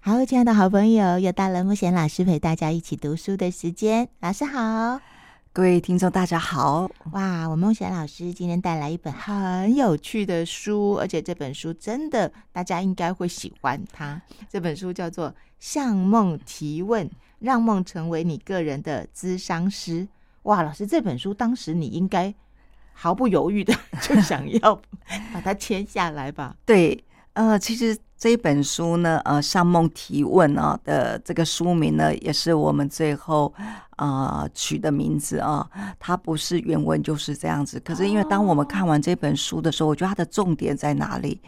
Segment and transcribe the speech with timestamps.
[0.00, 4.08] 好，亲爱的好朋友，又到了木贤老师陪大家一起读书的时间。
[4.20, 5.00] 老师好，
[5.52, 6.88] 各位听众大家好。
[7.10, 14.22] 哇，我们牧贤老师今天带来一本很有趣的书，而且这本书真的大家应该会喜欢它。
[14.48, 17.06] 这本书叫做《向梦提问》，
[17.40, 20.06] 让梦成为你个人的咨商师。
[20.44, 22.32] 哇，老师，这本书当时你应该
[22.92, 24.80] 毫不犹豫的 就想要
[25.34, 26.56] 把它签下来吧？
[26.64, 27.04] 对，
[27.38, 27.96] 呃，其实。
[28.20, 33.54] 这一本书呢，呃，向梦提问啊的这个书名呢，也是我们最后
[33.90, 35.64] 啊、呃、取的名字啊。
[36.00, 37.78] 它不是原文就是这样子。
[37.78, 41.40] 可是因为当我们看完这本书的时候，我觉得它的重点在哪里？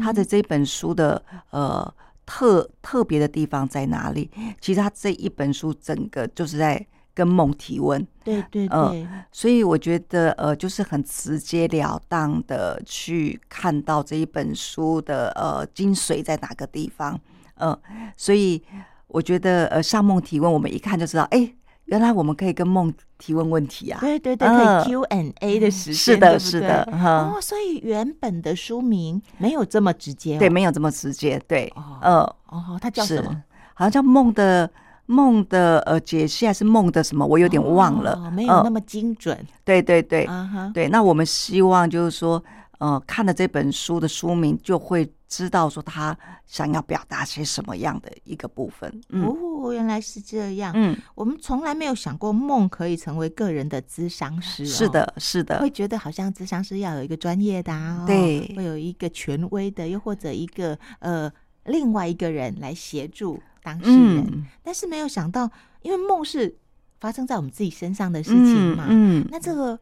[0.00, 1.20] 它的这本书的
[1.50, 1.92] 呃
[2.24, 4.30] 特特别的地方在哪里？
[4.60, 6.86] 其实它这一本书整个就是在。
[7.14, 17.18] 跟梦提问，对对对，呃，所以我觉得呃，就是很直截了当的去看到这一本书的呃精髓在哪个地方，
[17.56, 17.80] 嗯、呃，
[18.16, 18.62] 所以
[19.08, 21.52] 我觉得呃，向梦提问，我们一看就知道，哎，
[21.84, 33.42] 原来我们可以跟梦提问问题啊，对对对，可以 Q&A 的时间，是的，是的，哦，所以原本的书名没有这么直接、哦，对，没有这么直接，对，哦，呃、哦，它叫什么？
[33.74, 34.70] 好像叫梦的。
[35.06, 37.26] 梦的呃解析还是梦的什么？
[37.26, 39.36] 我有点忘了，哦、没有那么精准。
[39.36, 40.72] 呃、对对对，uh.
[40.72, 40.88] 对。
[40.88, 42.42] 那我们希望就是说，
[42.78, 49.00] 呃，看了这本书的书名，就会知道说他想要表达些什么样的一个部分。
[49.08, 50.72] 嗯、哦，原来是这样。
[50.74, 54.66] 嗯，我们从来没有想过梦可以成为个人的咨商师、哦。
[54.66, 61.30] 是的，是的，会觉得好像咨商师要有一个专业的、啊，对，会有一个权威的，又或者一个呃
[61.64, 63.40] 另外一个人来协助。
[63.62, 65.50] 当事人、嗯，但是没有想到，
[65.82, 66.56] 因为梦是
[67.00, 68.86] 发生在我们自己身上的事情嘛。
[68.88, 69.78] 嗯，嗯，那这个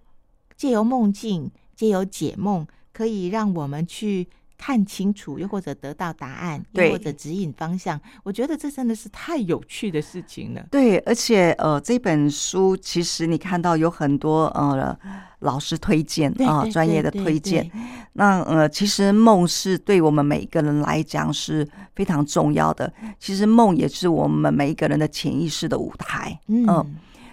[0.56, 4.28] 借由梦境，借由解梦，可以让我们去
[4.60, 7.98] 看清楚，又或者得到答案，又或者指引方向。
[8.22, 10.66] 我觉得这真的是太有趣的事情了。
[10.70, 14.94] 对，而且呃，这本书其实你看到有很多呃。
[15.40, 17.66] 老师推荐啊，专业的推荐。
[18.12, 22.92] 那呃，其实梦是对我们每一个人来讲是非常重要的。
[23.18, 26.38] 其实梦也是我们每一个人的潜意识的舞台。
[26.48, 26.86] 嗯，呃、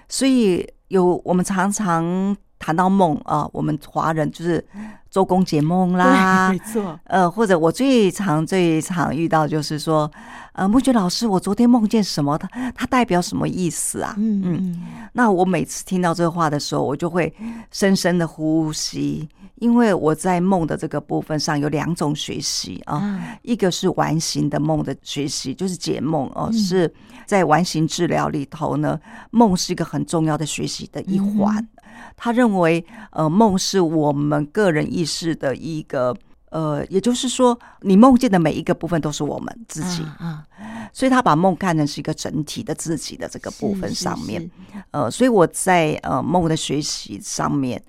[0.08, 2.34] 所以有我们常常
[2.68, 4.62] 谈到梦啊、呃，我们华人就是
[5.10, 7.00] 周公解梦啦，没错。
[7.06, 10.12] 呃，或者我最常最常遇到就是说，
[10.52, 12.38] 呃，慕觉老师，我昨天梦见什么？
[12.38, 14.14] 它它代表什么意思啊？
[14.18, 14.86] 嗯嗯。
[15.14, 17.34] 那我每次听到这个话的时候，我就会
[17.72, 26.94] 深深的呼吸，因为我在梦的这个部分上有两种学习啊、嗯，一个是完形的梦的学习，就是解梦哦、嗯，是
[27.26, 29.00] 在完形治疗里头呢，
[29.32, 31.56] 梦是一个很重要的学习的一环。
[31.56, 31.70] 嗯、
[32.16, 36.16] 他认为，呃，梦是我们个人意识的一个。
[36.50, 40.48] 呃，也就是说，你梦见的每一个部分都是我们自己啊，
[40.94, 44.42] 所以他把梦看成是一个整体的自己的这个部分上面。
[44.42, 47.84] 是是是呃，所以我在呃梦的学习上面，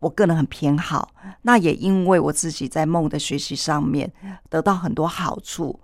[0.00, 1.12] 我个人很偏好。
[1.42, 4.12] 那也因为我自己在梦的学习上面
[4.50, 5.78] 得到很多好处，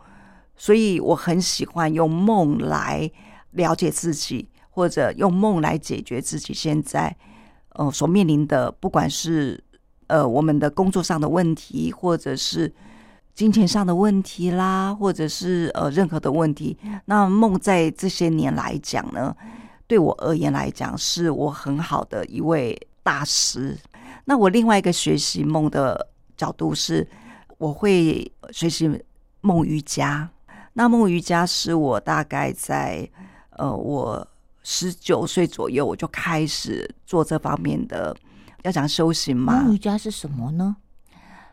[0.56, 3.08] 所以我很喜欢用梦来
[3.52, 7.16] 了解自己，或者用梦来解决自己现在
[7.78, 9.58] 呃所面临的，不管是。
[10.10, 12.72] 呃，我们的工作上的问题，或者是
[13.34, 16.74] 金钱上的问题啦，或者是呃任何的问题，
[17.04, 19.36] 那梦在这些年来讲呢，
[19.86, 23.76] 对我而言来讲，是我很好的一位大师。
[24.24, 26.08] 那我另外一个学习梦的
[26.38, 27.06] 角度是，
[27.58, 28.90] 我会学习
[29.42, 30.26] 梦瑜伽。
[30.72, 33.06] 那梦瑜伽是我大概在
[33.50, 34.26] 呃我
[34.70, 38.14] 十九岁左右，我就开始做这方面的。
[38.64, 39.62] 要讲修行嘛？
[39.62, 40.76] 那瑜伽是什么呢？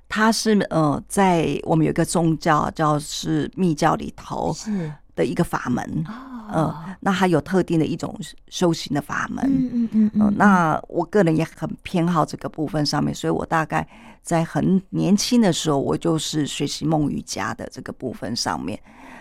[0.09, 5.83] 它是呃，在我们有一个宗教，叫是密教里头是的一个法门。
[6.07, 8.15] 哦、呃，那还有特定的一种
[8.49, 9.43] 修行的法门。
[9.45, 10.31] 嗯嗯嗯，嗯、呃。
[10.37, 13.87] 那我个人也很偏好这个部分上面，所以我大概
[14.21, 18.79] 在很年轻的时候，我就是学习梦瑜伽的这个部分上面。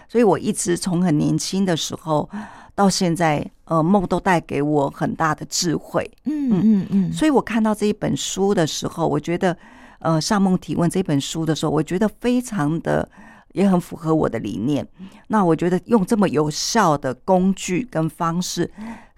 [0.08, 2.28] 所以我一直从很年轻的时候。
[2.76, 6.10] 到现在，呃，梦都带给我很大的智慧。
[6.24, 9.56] 嗯嗯嗯，所以我看到这一本书的时候，我觉得，
[10.00, 13.08] 呃，上梦提问这本书的时候，我觉得非常的
[13.54, 14.86] 也很符合我的理念。
[15.26, 18.70] 那我觉得用这么有效的工具跟方式，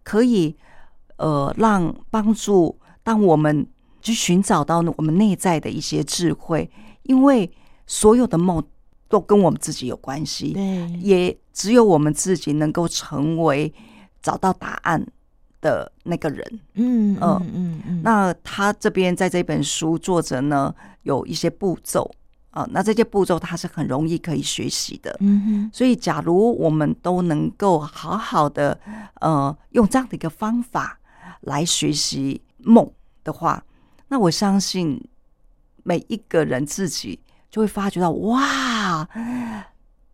[0.02, 0.56] 可以
[1.16, 3.66] 呃让帮助当我们
[4.00, 6.70] 去寻找到我们内在的一些智慧，
[7.02, 7.50] 因为
[7.86, 8.64] 所有的梦。
[9.08, 13.72] 都跟我们自己有关系，对，也只有我们自己能够成为
[14.20, 15.06] 找到答案
[15.60, 16.44] 的那个人。
[16.74, 18.00] 嗯嗯嗯嗯。
[18.02, 20.74] 那他这边在这本书作者呢
[21.04, 22.10] 有一些步骤
[22.56, 25.14] 啊，那这些步骤它是很容易可以学习的。
[25.20, 28.80] 嗯哼，所以假如我们都能够好好的
[29.20, 30.98] 呃用这样的一个方法
[31.42, 32.90] 来学习梦
[33.22, 33.62] 的话，
[34.08, 34.98] 那我相信
[35.82, 37.20] 每一个人自己
[37.50, 39.06] 就会发觉到哇。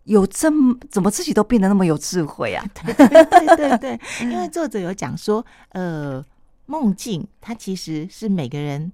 [0.05, 2.67] 有这么怎么自己都变得那么有智慧啊？
[2.75, 2.93] 对
[3.57, 6.21] 对对， 因为作者有讲说，呃，
[6.67, 8.91] 梦境它其实是每个人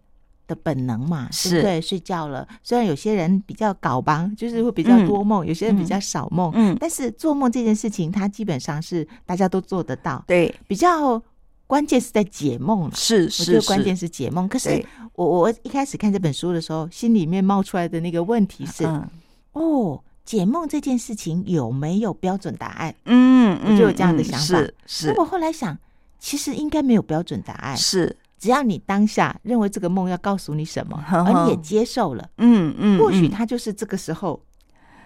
[0.48, 1.80] 的本能嘛，是对不对？
[1.80, 10.24] 睡觉了，虽然有些人比较搞吧，就是会比较多梦，嗯、有些人比较少梦，嗯，但是做梦这件事情，它基本上是大家都做得到。
[10.26, 11.22] 对，比较
[11.68, 14.48] 关键是在解梦，是是，我觉得关键是解梦。
[14.48, 14.84] 可是
[15.14, 19.08] 我我一开始看这本书的时候，心里面冒出来的那个问题是，嗯、
[19.52, 20.02] 哦。
[20.24, 22.94] 解梦这件事情有没有标准答案？
[23.06, 24.58] 嗯，我就有这样的想法。
[24.58, 25.06] 是是。
[25.06, 25.74] 那我后来想，
[26.18, 27.74] 其实应该没有标准答案。
[27.74, 34.40] 是，只要你当下认为这个梦要告诉你什么，而你也接受了，嗯嗯，或许它就是这个时候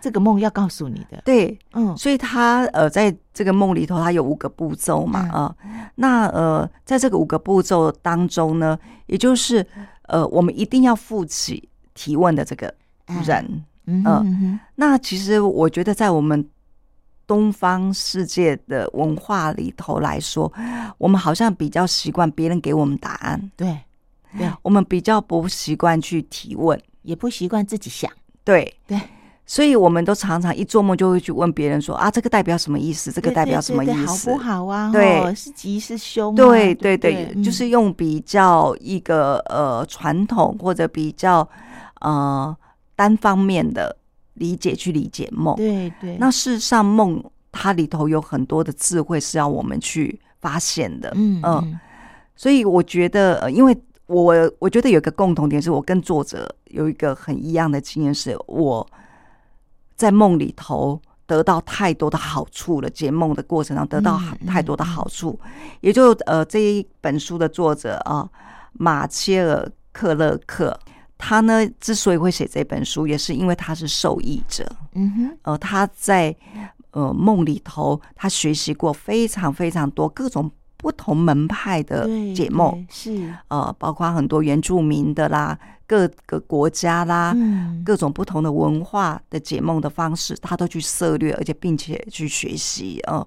[0.00, 1.22] 这个梦要告诉你的。
[1.24, 1.96] 对，嗯。
[1.96, 5.56] 所以他呃，在这个梦里头，他有五个步骤嘛，啊，
[5.94, 9.64] 那呃，在这个五个步骤当中呢，也就是
[10.08, 12.74] 呃，我们一定要负起提问的这个
[13.24, 13.64] 人。
[13.86, 14.24] 嗯、呃、
[14.76, 16.48] 那其实我觉得，在我们
[17.32, 20.52] 东方世界的文化里头来说，
[20.98, 23.74] 我们好像比较习惯别人给我们答案，对，
[24.36, 28.12] 对，我们比较不习惯去提问，也不习惯自己想，
[28.44, 29.00] 对，对，
[29.46, 33.10] 所以我们都常常一做梦就会去问别人说啊，这个代表什么意思？
[33.10, 33.94] 这个代表什么意思？
[33.94, 34.92] 对对对对，好不好啊？
[34.92, 36.34] 对，是吉是凶？
[36.34, 41.48] 对对对，对，就是用比较一个呃传统或者比较
[42.02, 42.54] 呃。
[42.94, 43.96] 单方面的
[44.34, 46.16] 理解去理解梦，对对。
[46.18, 51.80] 那事实上，梦它里头有很多的智慧是要我们去发现的，嗯嗯、呃。
[52.34, 53.76] 所以我觉得，呃因为
[54.06, 58.86] 我我觉得有一个共同点，是我跟作者有一个很一样的经验，是我
[59.94, 62.88] 在梦里头得到太多的好处了。
[62.88, 68.28] 解梦的过程中得到太多的好处，嗯嗯、也就呃这一本书的作者啊，
[68.72, 70.76] 马切尔克勒克。
[71.24, 74.66] 他呢，之所以会写这本书，也是因为他是受益者。
[74.94, 76.34] 嗯哼，呃，他在
[76.90, 92.98] 呃梦里头，他学习过非常非常多各种不同门派的解梦，是呃，包括很多原住民的啦，各个国家啦，嗯，各种不同的文化的解梦的方式，他都去涉略，而且并且去学习。
[93.06, 93.24] 呃，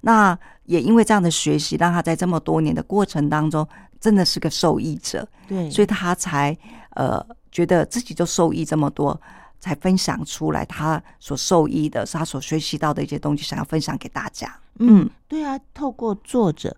[0.00, 3.64] 那也因为这样的学习，让他在这么多年的过程当中，
[4.00, 5.24] 真的是个受益者。
[5.46, 6.58] 对，所以他才。
[6.94, 9.20] 呃，觉得自己就受益这么多，
[9.60, 14.54] 才分享出来他所受益的，是他所学习到的一些东西，想要分享给大家。
[14.78, 16.76] 嗯，对啊，透过作者，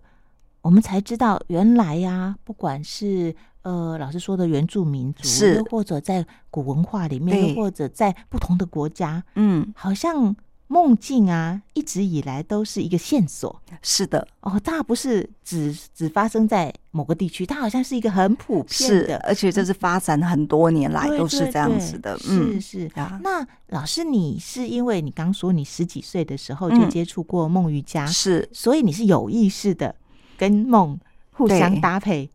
[0.61, 10.35] 我们才知道原来呀、啊，不管是呃老师说的原住民族，是或者在古文化里面，或者在不同的国家，嗯，好像。
[10.67, 13.61] 梦境啊，一直以来都是一个线索。
[13.81, 22.17] 是的，哦，它不是只只发生在某个地区，它好像是一个很普遍的，是，而且这是发展很多年来都是这样子的。
[22.17, 22.91] 对对对，是是。
[22.95, 29.93] 嗯，那老师，你是因为你刚说你十几岁的时候就接触过梦瑜伽，是，嗯，所以你是有意识的
[30.37, 30.99] 跟梦
[31.31, 32.29] 互相搭配。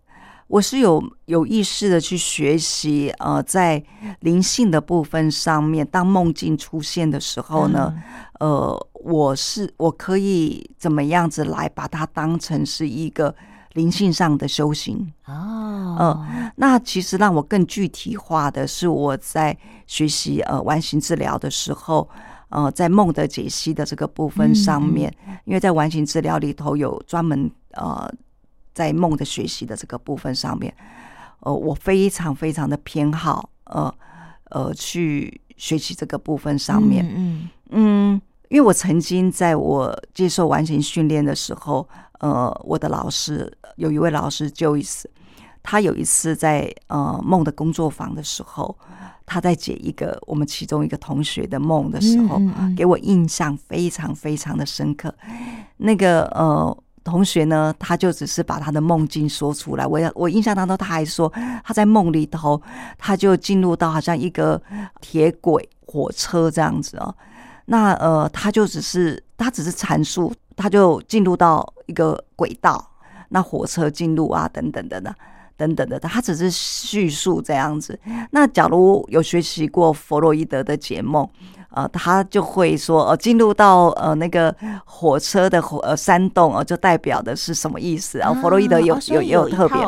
[0.50, 3.80] 我是有有意识的去学习，呃，在
[4.18, 7.94] 灵性的部分上面，当梦境出现的时候呢，
[8.40, 13.32] 嗯、呃，我是我可以怎么样子来把它当成是一个
[13.74, 15.12] 灵性上的修行。
[15.26, 22.08] 哦，呃，那其实让我更具体化的是我在学习呃完形治疗的时候，
[22.48, 28.12] 呃，在梦的解析的这个部分上面，嗯、因为在完形治疗里头有专门呃。
[28.80, 30.74] 在梦的学习的这个部分上面，
[31.40, 33.94] 呃，我非常非常的偏好，呃
[34.44, 41.86] 呃，去学习这个部分上面，嗯嗯，因为我曾经在我接受完形训练的时候，
[42.20, 45.04] 呃，我的老师有一位老师 Joyce，
[45.62, 48.74] 他有一次在呃梦的工作坊的时候，
[49.26, 55.14] 他在解一个我们其中一个同学的梦的时候，嗯嗯、给我印象非常非常的深刻，
[55.76, 56.74] 那个呃。
[57.02, 59.86] 同学呢，他就只是把他的梦境说出来。
[59.86, 61.32] 我我印象当中，他还说
[61.64, 62.60] 他在梦里头，
[62.98, 64.60] 他就进入到好像一个
[65.00, 67.14] 铁轨火车这样子哦。
[67.66, 72.90] 那呃，他就只是他只是阐述，他就进入到一个轨道，
[73.30, 75.14] 那火车进入啊，等等的呢，
[75.56, 77.98] 等等的，他只是叙述这样子。
[78.30, 81.28] 那假如有学习过弗洛伊德的解梦。
[81.72, 88.18] 呃，他就会说，呃，进入到呃那个火车的火呃山洞，呃，就代表的是什么意思？
[88.18, 89.78] 然后弗洛伊德有有也有特别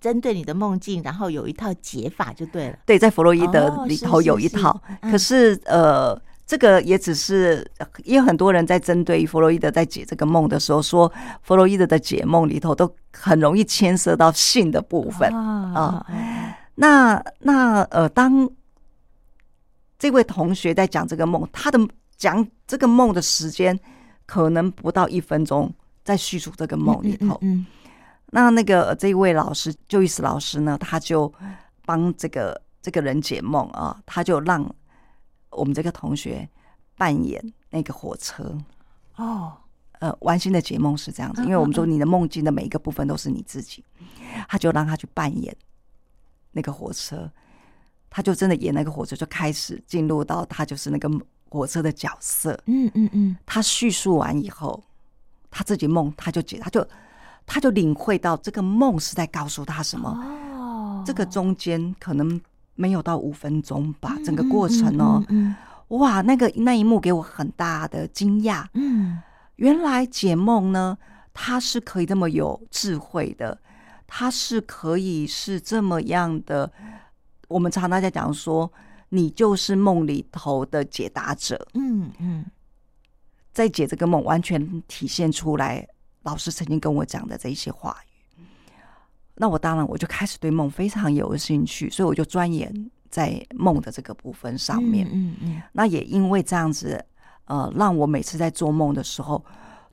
[0.00, 2.76] 针对你的梦境，然后有一套解法就对了。
[2.84, 7.66] 对，在弗洛伊德里头有一套，哦、是是是，可是呃，这个也只是
[8.04, 11.10] 因为很多人在针对弗洛伊德在解这个梦的时候，说
[11.42, 16.04] 弗洛伊德的解梦里头都很容易牵涉到性的部分啊。
[16.74, 18.46] 那那呃，当
[19.98, 21.78] 这位同学在讲这个梦，他的
[22.16, 23.78] 讲这个梦的时间
[24.26, 25.72] 可能不到一分钟，
[26.02, 27.38] 在叙述这个梦里头。
[27.40, 27.66] 嗯，嗯，嗯。
[28.30, 31.32] 那那个这一位老师，就意思老师呢，他就
[31.84, 34.74] 帮这个这个人解梦啊，他就让
[35.50, 36.48] 我们这个同学
[36.96, 38.58] 扮演那个火车。
[39.16, 39.52] 哦，
[40.00, 43.84] 呃，完形的解梦是这样子，因为我们说你的梦境的每一个部分都是你自己，
[44.48, 45.56] 他就让他去扮演
[46.50, 47.30] 那个火车，
[48.14, 51.10] 他就真的演那个火车，就开始进入到他就是那个
[51.48, 54.80] 火车的角色，嗯嗯嗯，他叙述完以后，
[55.50, 56.86] 他自己梦他就解，他就。
[57.46, 60.08] 他就领会到这个梦是在告诉他什么。
[60.08, 62.40] 哦，这个中间可能
[62.74, 65.22] 没有到五分钟吧，整个过程哦，
[65.88, 68.64] 哇，那个那一幕给我很大的惊讶。
[68.72, 69.20] 嗯，
[69.56, 70.96] 原来解梦呢，
[71.34, 73.58] 它是可以这么有智慧的，
[74.06, 76.72] 它是可以是这么样的。
[77.48, 78.72] 我们常常在讲说，
[79.08, 81.66] 你就是梦里头的解答者。
[81.74, 82.44] 嗯嗯，
[83.52, 85.86] 在解这个梦，完全体现出来。
[86.22, 88.42] 老师曾经跟我讲的这一些话语，
[89.34, 95.06] 那我当然我就开始对梦非常有兴趣，所以我就钻研在梦的这个部分上面。
[95.12, 95.62] 嗯嗯。
[95.72, 97.04] 那也因为这样子，
[97.44, 99.44] 呃，让我每次在做梦的时候，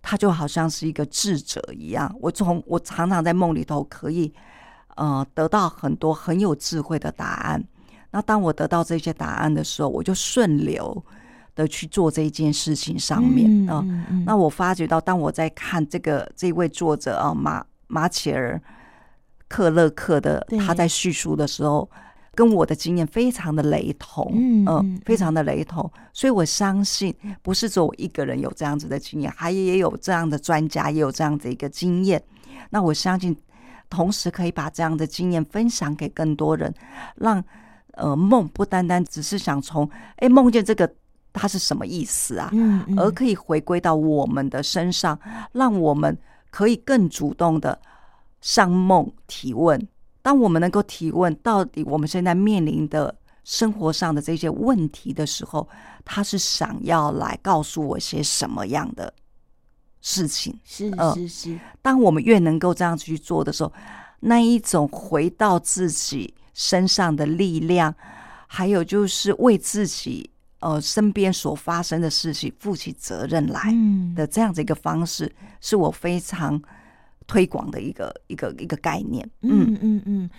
[0.02, 2.10] 他就好像是一个智者一样。
[2.22, 4.34] 我从我常常在梦里头可以，
[4.96, 7.64] 呃，得到很多很有智慧的答案。
[8.12, 11.04] 那当我得到这些答案的时候，我就顺流。
[11.54, 18.60] 的去做这一件事情上面啊、嗯那我发觉到，当我在看这个这位作者啊马马切尔
[19.50, 21.92] 克勒克的他在叙述的时候，
[22.34, 32.24] 跟我的经验非常的雷同，嗯，嗯，非常的雷同，所以我相信不是只有我一个人有这样子的经验，还也有这样的专家也有这样的一个经验。
[32.70, 33.36] 那我相信，
[33.92, 36.74] 同时可以把这样的经验分享给更多人，
[37.16, 37.44] 让
[37.94, 40.92] 呃梦不单单只是想从哎梦见这个。
[41.34, 42.50] 它是什么意思啊？
[42.52, 45.18] 嗯，嗯，而可以回归到我们的身上，
[45.54, 46.18] 让我们
[46.50, 47.80] 可以更主动的
[48.42, 49.88] 向梦提问。
[50.22, 55.66] 当我们能够提问，到底我们现在面临的生活上的这些问题的时候，
[56.04, 59.14] 他是想要来告诉我些什么样的
[60.02, 60.60] 事情？
[60.64, 61.60] 是是是。
[61.82, 63.72] 当我们越能够这样去做的时候，
[64.20, 67.94] 那一种回到自己身上的力量，
[68.48, 70.30] 还有就是为自己。
[70.64, 73.74] 呃，身边所发生的事情负起责任来
[74.16, 76.62] 的这样子一个方式，嗯、是我非常
[77.26, 79.28] 推广的一个一个一个概念。
[79.42, 80.30] 嗯嗯嗯。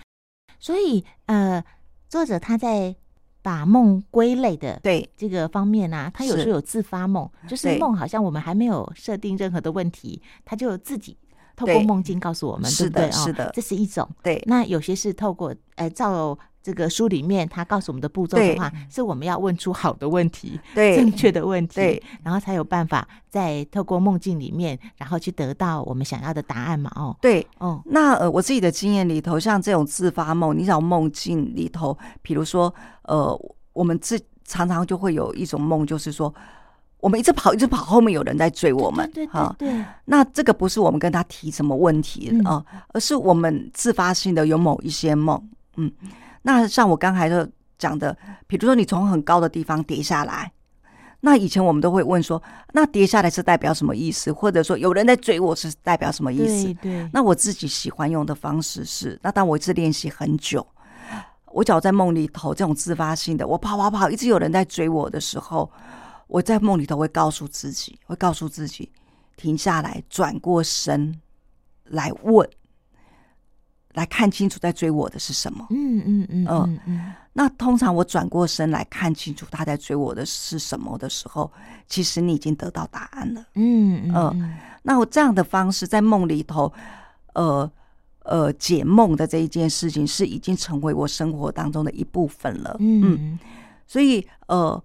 [0.61, 1.61] 所以呃，
[2.07, 2.95] 作者他在
[3.43, 11.15] 把梦归类的对这个方面呢、啊，他有时候有自发梦，就是梦好像我们还没有设定任何的问题，他就自己
[11.55, 13.11] 透过梦境告诉我们，对，对不对？
[13.11, 14.09] 是的，这是一种。
[14.23, 16.35] 对，那有些是透过呃照。
[16.63, 26.89] 这个书里面，他告诉我们的步骤的话，是我们要问出好的问题，对，正确的问题，然后才有办法在透过梦境里面，然后去得到我们想要的答案嘛。
[26.95, 33.37] 哦，对，哦，那呃，我自己的经验里头，像这种自发梦，你找梦境里头，比如说，呃，
[33.73, 36.33] 我们自常常就会有一种梦，就是说，
[37.01, 39.85] 我们一直跑，一直跑，后面有人在追我们，对对对，对。
[40.05, 45.91] 那这个不是我们跟他提什么问题啊，而是我们自发性的有某一些梦，嗯。
[46.43, 47.45] 那像我刚才就
[47.77, 48.15] 讲的，
[48.47, 50.51] 比如说你从很高的地方跌下来，
[51.21, 52.41] 那以前我们都会问说，
[52.73, 54.31] 那跌下来是代表什么意思？
[54.31, 56.65] 或者说有人在追我是代表什么意思？
[56.65, 57.09] 对对。
[57.13, 60.65] 那我自己喜欢用的方式是，那当我一直练习很久，
[61.47, 65.71] 我只要在梦里头这种自发性的，我跑跑跑，一直有人在追我的时候，
[66.27, 68.91] 我在梦里头会告诉自己，会告诉自己
[69.37, 71.21] 停下来，转过身
[71.85, 72.49] 来问。
[73.93, 75.67] 来看清楚在追我的是什么？
[75.69, 77.13] 嗯嗯嗯嗯嗯。
[77.31, 81.51] 那通常我转过身来看清楚他在追我的是什么的时候，
[81.87, 83.45] 其实你已经得到答案了。
[83.55, 84.59] 嗯嗯、呃。
[84.83, 86.71] 那我这样的方式在梦里头，
[87.33, 87.71] 呃
[88.23, 92.75] 呃解梦的这一件事情是已经成为我生活当中的一部分了。
[92.79, 93.17] 嗯。
[93.19, 93.39] 嗯
[93.85, 94.83] 所以呃，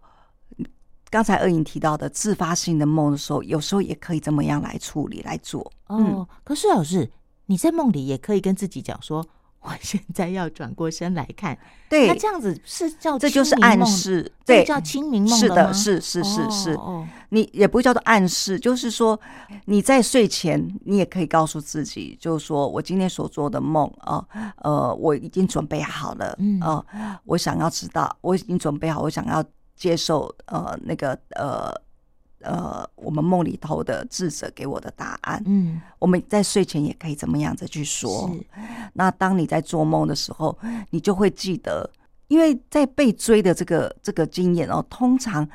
[1.10, 5.70] 刚才二颖提到的自发性的梦的时候，有时候也可以这么样来处理来做。
[5.86, 7.10] 哦，可是老师。
[7.48, 9.26] 你在梦里也可以跟自己讲说
[9.60, 11.58] ：“我现在要转过身来看。
[11.88, 16.74] 对，那这样子是叫这就是暗示，对，叫清明梦是的，是是是是。
[16.74, 19.18] 哦，你也不会叫做暗示，就是说
[19.64, 24.24] 你在睡前，你也可以告诉自己，就是说我今天所做的梦啊，
[24.58, 26.84] 呃，我已经准备好了，嗯，呃，
[27.24, 29.42] 我想要知道，我已经准备好，我想要
[29.74, 31.74] 接受，呃，那个，呃。
[32.40, 38.30] 呃，我们梦里头的智者给我的答案，嗯，我们在睡前也可以怎么样子去说。
[38.92, 40.56] 那当你在做梦的时候，
[40.90, 41.90] 你就会记得，
[42.28, 45.48] 因为在被追的这个这个经验哦，通常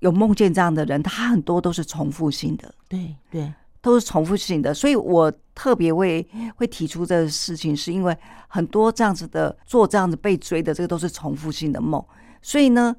[0.00, 4.74] 有梦见这样的人，他很多都是重复性的，对对，都是重复性的。
[4.74, 8.14] 所以我特别会会提出这个事情，是因为
[8.48, 12.04] 很多这样子的做这样子被追的，这个都是重复性的梦。
[12.42, 12.94] 所以呢，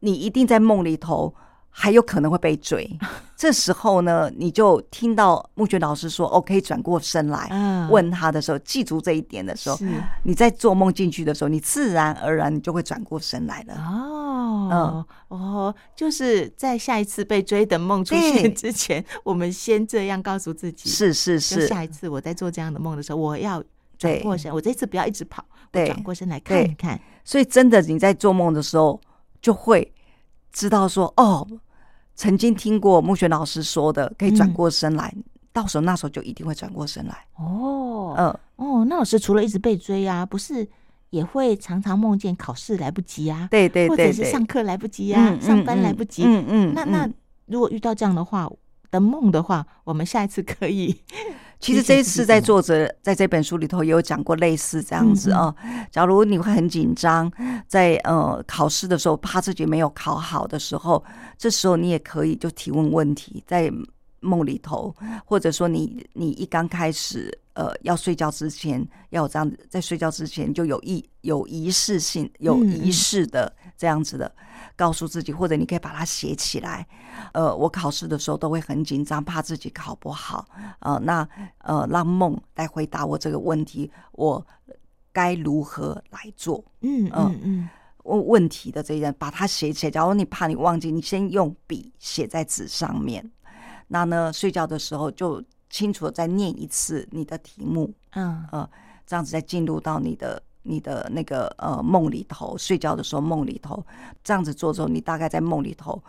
[0.00, 1.32] 你一定在梦里头。
[1.78, 2.88] 还有可能会被追，
[3.36, 7.50] 这时候呢，你就听到木觉老师说：“OK，转过身来
[7.90, 9.78] 问他的时候，记住这一点的时候，
[10.22, 23.62] 你在做梦进去的时候，你自然而然你就会转过身来了。”哦，嗯，哦，就是在下一次被追的梦出现之前，我们先这样告诉自己：是是是，下一次我在做这样的梦的时候，我要
[23.98, 26.98] 转过身，我这次不要一直跑，我，转过身来看一看。
[27.22, 28.98] 所以，真的你在做梦的时候，
[29.42, 29.92] 就会
[30.50, 31.46] 知道说：“哦。”
[32.16, 37.24] 曾经听过木璇老师说的，可以转过身来，嗯、到时候那时候就一定会转过身来。
[37.36, 40.66] 哦，嗯，哦，那老师除了一直被追啊，不是
[41.10, 43.46] 也会常常梦见考试来不及啊？
[43.50, 46.24] 对对对，对，或者是上课来不及啊，嗯、上班来不及。
[46.24, 47.08] 嗯嗯，那那
[47.46, 48.50] 如果遇到这样的话
[48.90, 51.02] 的梦的话，我们下一次可以。
[51.58, 55.54] 其实这一次在作者在这本书里头也有讲过类似这样子啊。
[55.90, 57.30] 假如你会很紧张，
[57.66, 61.02] 在呃考试的时候怕自己没有考好的时候，
[61.38, 63.72] 这时候你也可以就提问问题，在
[64.20, 64.94] 梦里头，
[65.24, 74.30] 或者说你你一刚开始呃要睡觉之前要有这样子，在睡觉之前就有仪有仪式性有仪式的这样子的。
[74.74, 76.86] 告诉自己，或者你可以把它写起来。
[77.32, 80.46] 呃，我考试的时候都会很紧张，怕自己考不好。
[80.80, 81.26] 呃，那
[81.64, 84.46] 呃，让梦来回答我这个问题，我
[85.12, 86.62] 该如何来做？
[86.82, 87.68] 嗯嗯嗯，
[88.04, 89.90] 问问题的这一人，把它写起来。
[89.90, 93.30] 假如你怕你忘记，你先用笔写在纸上面。
[93.88, 95.42] 那呢，睡觉的时候就
[95.76, 97.92] 清楚的再念一次你的题目。
[98.12, 98.68] 嗯呃，
[99.06, 100.42] 这样子再进入到你的。
[100.68, 103.80] 你的那个呃梦里头，睡觉的时候梦里头
[104.24, 106.02] 这样子做之后，你大概在梦里头，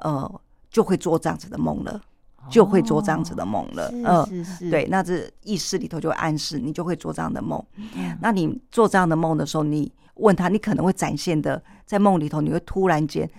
[0.00, 0.40] 呃
[0.72, 2.02] 就会做这样子的梦了，
[2.50, 3.88] 就会做这样子的梦了。
[3.92, 7.64] 嗯，对，那这意识里头就会暗示你就会做这样的梦。
[7.76, 13.30] 嗯，那你做这样的梦的时候，你问他，你可能会展现的在梦里头，你会突然间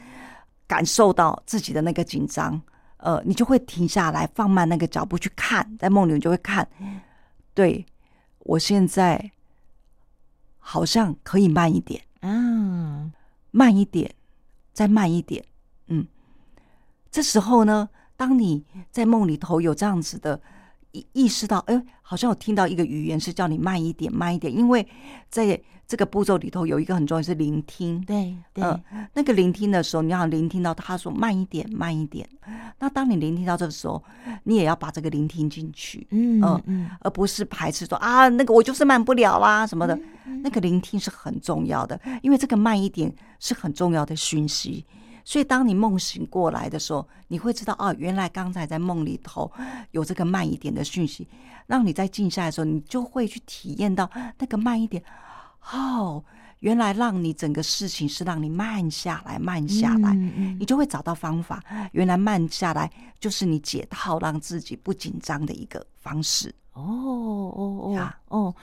[0.65, 2.61] 感受到自己的那个紧张，
[3.03, 6.67] 呃，你就会停下来，放慢那个脚步去看，在梦里你就会看，
[7.53, 7.85] 对
[8.39, 9.31] 我现在。
[10.65, 13.11] 好像可以慢一点，嗯，
[13.51, 14.15] 慢一点，
[14.71, 15.43] 再慢一点，
[15.87, 16.07] 嗯。
[17.11, 20.41] 这时候呢，当你在梦里头有这样子的
[20.93, 24.87] 意意识到，哎，好像我听到一个语言是叫你慢一点，慢一点，因为
[25.29, 25.61] 在。
[25.85, 32.27] 这个步骤里头有一个很重要是聆听，对，对，嗯，那个聆听的时候，你要聆听到他说慢一点，慢一点。
[32.79, 34.01] 那当你聆听到这个时候，
[34.43, 39.99] 你也要把这个聆听进去，嗯嗯，而不是排斥说啊，那个我就是慢不了啦什么的。
[40.41, 44.85] 那个聆听是很重要的，因为这个慢一点是很重要的讯息。
[45.25, 49.51] 所以当你梦醒过来的时候，你会知道哦，原来刚才在梦里头
[49.91, 51.27] 有这个慢一点的讯息，
[51.67, 55.03] 让你在静下来的时候，你就会去体验到那个慢一点。
[55.71, 56.23] 哦，
[56.59, 61.63] 原来让你整个事情是让你慢下来，慢下来，嗯嗯、你就会找到方法。
[61.93, 66.53] 原来慢下来就是你解套，让自己不紧张的一个方式。
[66.73, 68.51] 哦哦哦哦，